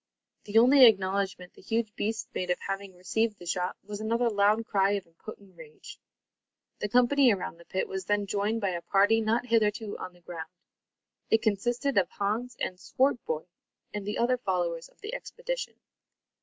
The 0.45 0.57
only 0.57 0.87
acknowledgment 0.87 1.53
the 1.53 1.61
huge 1.61 1.93
beast 1.93 2.27
made 2.33 2.49
of 2.49 2.57
having 2.67 2.95
received 2.95 3.37
the 3.37 3.45
shot, 3.45 3.77
was 3.83 3.99
another 4.01 4.31
loud 4.31 4.65
cry 4.65 4.93
of 4.93 5.05
impotent 5.05 5.55
rage. 5.55 5.99
The 6.79 6.89
company 6.89 7.31
around 7.31 7.57
the 7.59 7.65
pit 7.65 7.87
was 7.87 8.05
then 8.05 8.25
joined 8.25 8.61
by 8.61 8.69
a 8.71 8.81
party 8.81 9.21
not 9.21 9.45
hitherto 9.45 9.99
on 9.99 10.13
the 10.13 10.21
ground. 10.21 10.49
It 11.29 11.43
consisted 11.43 11.99
of 11.99 12.09
Hans 12.09 12.57
with 12.59 12.79
Swartboy 12.79 13.43
and 13.93 14.03
the 14.03 14.17
other 14.17 14.37
followers 14.39 14.89
of 14.89 14.99
the 15.01 15.13
expedition. 15.13 15.75